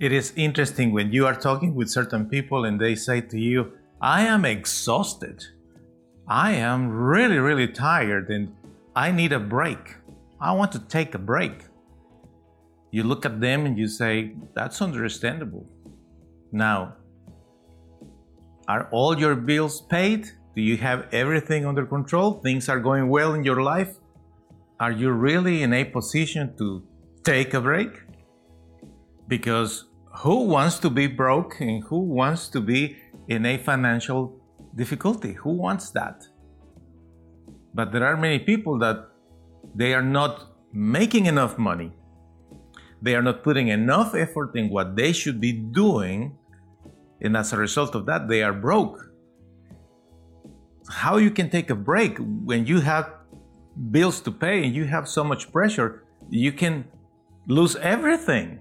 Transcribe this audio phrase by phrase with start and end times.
[0.00, 3.72] It is interesting when you are talking with certain people and they say to you,
[4.00, 5.44] I am exhausted.
[6.26, 8.50] I am really, really tired and
[8.96, 9.96] I need a break.
[10.40, 11.64] I want to take a break.
[12.90, 15.66] You look at them and you say, That's understandable.
[16.50, 16.96] Now,
[18.68, 20.30] are all your bills paid?
[20.56, 22.40] Do you have everything under control?
[22.40, 23.96] Things are going well in your life?
[24.80, 26.82] Are you really in a position to
[27.22, 27.90] take a break?
[29.28, 32.96] Because who wants to be broke and who wants to be
[33.28, 34.40] in a financial
[34.74, 35.34] difficulty?
[35.34, 36.26] Who wants that?
[37.74, 39.08] But there are many people that
[39.74, 41.92] they are not making enough money.
[43.02, 46.36] They are not putting enough effort in what they should be doing.
[47.20, 49.12] And as a result of that, they are broke.
[50.88, 53.14] How you can take a break when you have
[53.90, 56.84] bills to pay and you have so much pressure, you can
[57.46, 58.60] lose everything.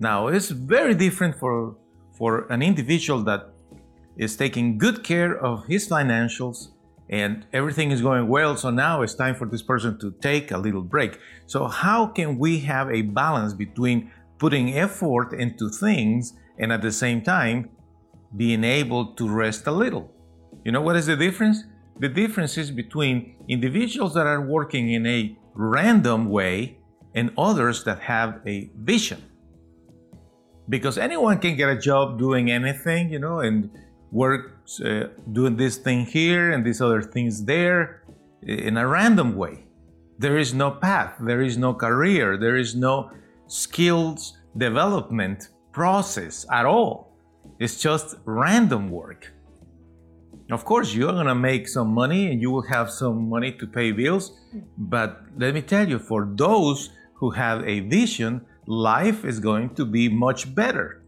[0.00, 1.76] Now, it's very different for,
[2.16, 3.50] for an individual that
[4.16, 6.68] is taking good care of his financials
[7.10, 8.56] and everything is going well.
[8.56, 11.18] So now it's time for this person to take a little break.
[11.46, 16.92] So, how can we have a balance between putting effort into things and at the
[16.92, 17.70] same time
[18.36, 20.12] being able to rest a little?
[20.64, 21.64] You know what is the difference?
[21.98, 26.78] The difference is between individuals that are working in a random way
[27.14, 29.27] and others that have a vision
[30.68, 33.70] because anyone can get a job doing anything, you know, and
[34.10, 38.02] work uh, doing this thing here and these other things there
[38.42, 39.64] in a random way.
[40.18, 43.10] There is no path, there is no career, there is no
[43.46, 47.12] skills development process at all.
[47.58, 49.32] It's just random work.
[50.50, 53.92] Of course, you're gonna make some money and you will have some money to pay
[53.92, 54.32] bills,
[54.76, 59.86] but let me tell you, for those who have a vision, life is going to
[59.86, 61.02] be much better.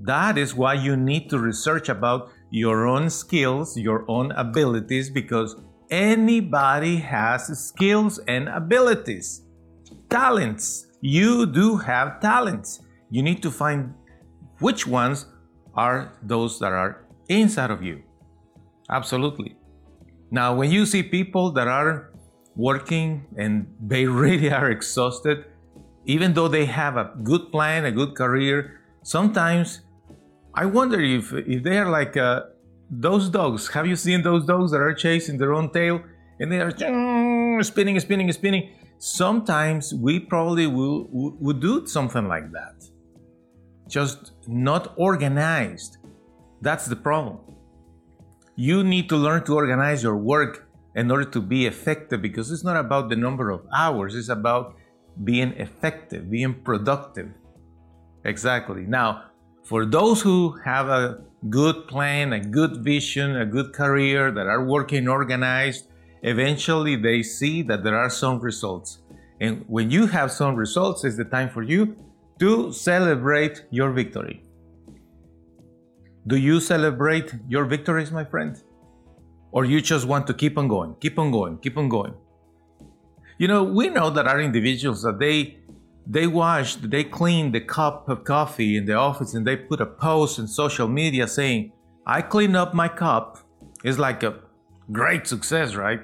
[0.00, 5.56] That is why you need to research about your own skills, your own abilities, because
[5.90, 9.42] anybody has skills and abilities.
[10.08, 10.86] Talents.
[11.02, 12.80] You do have talents.
[13.10, 13.92] You need to find
[14.60, 15.26] which ones
[15.74, 18.02] are those that are inside of you.
[18.90, 19.56] Absolutely.
[20.30, 22.10] Now, when you see people that are
[22.56, 25.44] working and they really are exhausted,
[26.04, 29.80] even though they have a good plan, a good career, sometimes
[30.54, 32.42] I wonder if if they are like uh,
[32.90, 33.68] those dogs.
[33.68, 36.02] Have you seen those dogs that are chasing their own tail
[36.38, 36.70] and they are
[37.62, 38.70] spinning, spinning, spinning?
[38.98, 42.76] Sometimes we probably will would do something like that.
[43.88, 45.98] Just not organized.
[46.60, 47.40] That's the problem.
[48.56, 52.62] You need to learn to organize your work in order to be effective because it's
[52.62, 54.76] not about the number of hours, it's about
[55.22, 57.28] being effective, being productive.
[58.24, 58.82] Exactly.
[58.86, 59.24] Now,
[59.64, 64.64] for those who have a good plan, a good vision, a good career, that are
[64.64, 65.88] working organized,
[66.22, 69.02] eventually they see that there are some results.
[69.40, 71.96] And when you have some results, it's the time for you
[72.40, 74.42] to celebrate your victory.
[76.26, 78.60] Do you celebrate your victories, my friend?
[79.52, 82.14] Or you just want to keep on going, keep on going, keep on going?
[83.38, 85.58] You know, we know that our individuals that they
[86.06, 89.86] they wash, they clean the cup of coffee in the office and they put a
[89.86, 91.72] post in social media saying,
[92.06, 93.38] I clean up my cup.
[93.82, 94.40] It's like a
[94.92, 96.00] great success, right?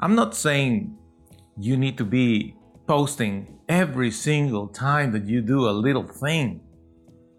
[0.00, 0.96] I'm not saying
[1.56, 2.56] you need to be
[2.86, 6.60] posting every single time that you do a little thing.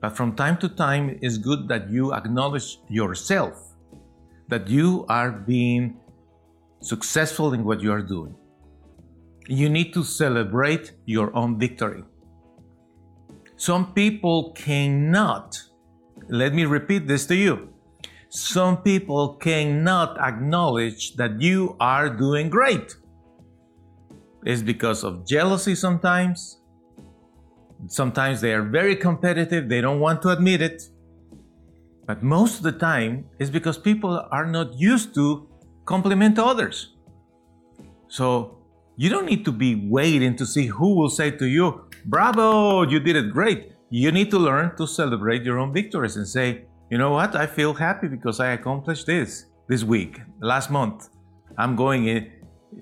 [0.00, 3.74] But from time to time, it's good that you acknowledge yourself,
[4.48, 5.98] that you are being
[6.82, 8.34] successful in what you are doing.
[9.48, 12.04] You need to celebrate your own victory.
[13.56, 15.60] Some people cannot,
[16.28, 17.68] let me repeat this to you.
[18.28, 22.96] Some people cannot acknowledge that you are doing great.
[24.44, 26.60] It's because of jealousy sometimes.
[27.86, 30.82] Sometimes they are very competitive, they don't want to admit it.
[32.06, 35.48] But most of the time, it's because people are not used to
[35.84, 36.94] compliment others.
[38.08, 38.58] So
[38.96, 43.00] you don't need to be waiting to see who will say to you, Bravo, you
[43.00, 43.72] did it great.
[43.90, 47.46] You need to learn to celebrate your own victories and say, you know what, I
[47.46, 51.08] feel happy because I accomplished this this week, last month.
[51.56, 52.30] I'm going in,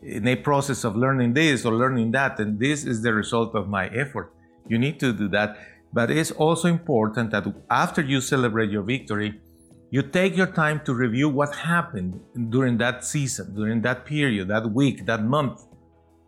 [0.03, 3.69] in a process of learning this or learning that, and this is the result of
[3.69, 4.33] my effort.
[4.69, 5.59] You need to do that.
[5.93, 9.41] But it's also important that after you celebrate your victory,
[9.91, 12.21] you take your time to review what happened
[12.51, 15.63] during that season, during that period, that week, that month,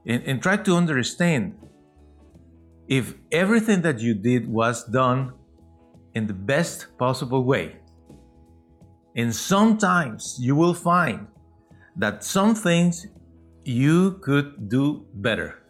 [0.05, 1.55] and, and try to understand
[2.89, 5.33] if everything that you did was done
[6.15, 7.77] in the best possible way.
[9.15, 11.29] And sometimes you will find
[11.97, 13.07] that some things
[13.65, 15.63] you could do better.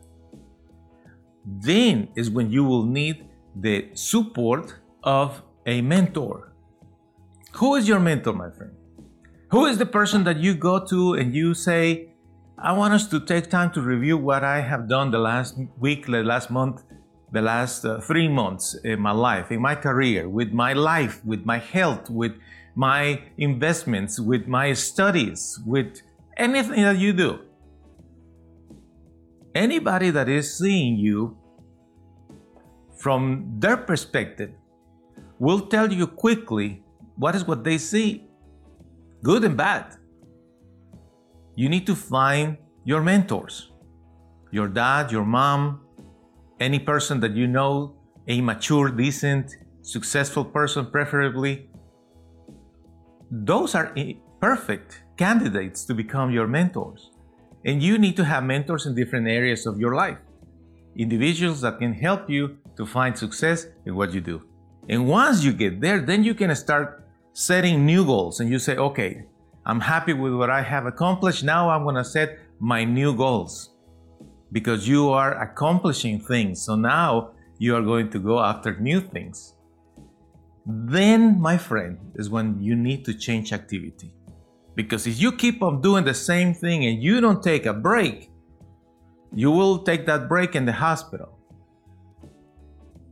[1.44, 6.51] Then is when you will need the support of a mentor.
[7.56, 8.72] Who is your mentor, my friend?
[9.50, 12.08] Who is the person that you go to and you say,
[12.58, 16.06] I want us to take time to review what I have done the last week,
[16.06, 16.82] the last month,
[17.31, 21.44] the last uh, three months in my life, in my career, with my life, with
[21.44, 22.32] my health, with
[22.75, 26.00] my investments, with my studies, with
[26.38, 27.38] anything that you do.
[29.54, 31.37] Anybody that is seeing you
[32.96, 34.52] from their perspective
[35.38, 36.82] will tell you quickly
[37.22, 38.26] what is what they see,
[39.22, 39.94] good and bad.
[41.54, 43.70] You need to find your mentors,
[44.50, 45.82] your dad, your mom,
[46.58, 47.94] any person that you know,
[48.26, 51.70] a mature, decent, successful person, preferably.
[53.30, 53.94] Those are
[54.40, 57.12] perfect candidates to become your mentors.
[57.64, 60.18] And you need to have mentors in different areas of your life,
[60.96, 64.42] individuals that can help you to find success in what you do.
[64.88, 67.01] And once you get there, then you can start
[67.32, 69.25] setting new goals and you say, okay,
[69.64, 71.44] I'm happy with what I have accomplished.
[71.44, 73.70] Now I'm going to set my new goals
[74.50, 76.62] because you are accomplishing things.
[76.62, 79.55] So now you are going to go after new things.
[80.67, 84.14] Then, my friend, is when you need to change activity.
[84.75, 88.31] Because if you keep on doing the same thing and you don't take a break,
[89.35, 91.38] you will take that break in the hospital.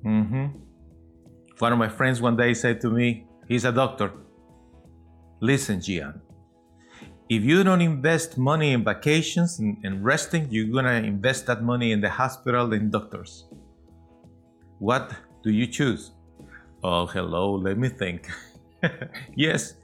[0.05, 0.47] Mm-hmm.
[1.59, 4.13] One of my friends one day said to me, he's a doctor,
[5.41, 6.23] listen, Gian,
[7.29, 11.93] if you don't invest money in vacations and, and resting, you're gonna invest that money
[11.93, 13.45] in the hospital and doctors.
[14.79, 15.13] What
[15.43, 16.13] do you choose?
[16.83, 18.27] Oh, hello, let me think.
[19.37, 19.75] yes,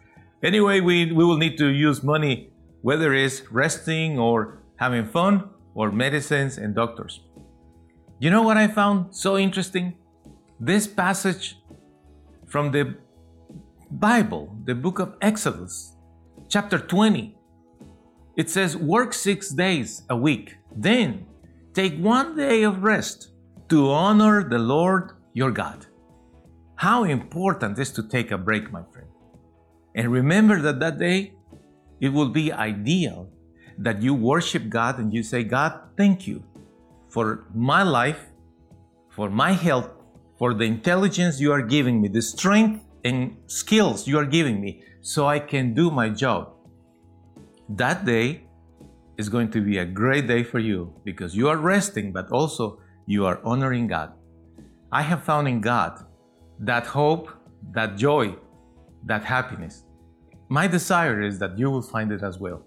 [0.43, 2.51] Anyway, we, we will need to use money,
[2.83, 7.21] whether it's resting or having fun or medicines and doctors.
[8.19, 9.95] You know what I found so interesting?
[10.61, 11.59] This passage
[12.47, 12.97] from the
[13.98, 15.96] Bible, the book of Exodus,
[16.50, 17.34] chapter 20.
[18.37, 21.25] It says, Work six days a week, then
[21.72, 23.31] take one day of rest
[23.70, 25.87] to honor the Lord your God.
[26.75, 29.08] How important is to take a break, my friend.
[29.94, 31.32] And remember that that day,
[31.98, 33.31] it will be ideal
[33.78, 36.44] that you worship God and you say, God, thank you
[37.08, 38.26] for my life,
[39.08, 39.88] for my health,
[40.38, 44.82] for the intelligence you are giving me, the strength and skills you are giving me,
[45.00, 46.53] so I can do my job.
[47.69, 48.43] That day
[49.17, 52.81] is going to be a great day for you because you are resting, but also
[53.06, 54.13] you are honoring God.
[54.91, 56.05] I have found in God
[56.58, 57.31] that hope,
[57.72, 58.34] that joy,
[59.05, 59.84] that happiness.
[60.48, 62.63] My desire is that you will find it as well.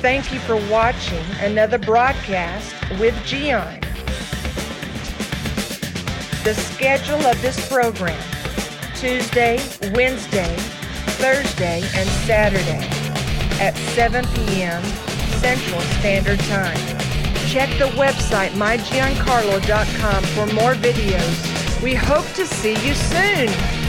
[0.00, 3.81] Thank you for watching another broadcast with Gian
[6.44, 8.20] the schedule of this program
[8.96, 9.58] Tuesday,
[9.94, 10.54] Wednesday,
[11.18, 12.86] Thursday, and Saturday
[13.60, 14.82] at 7 p.m.
[15.40, 16.76] Central Standard Time.
[17.46, 21.82] Check the website mygiancarlo.com for more videos.
[21.82, 23.82] We hope to see you soon.